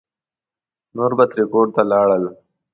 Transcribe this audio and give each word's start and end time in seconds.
نور 0.95 1.11
به 1.17 1.25
ترې 1.31 1.43
کور 1.51 1.67
ته 1.75 1.81
لاړل. 1.91 2.23